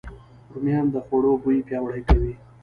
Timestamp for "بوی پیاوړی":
1.43-2.01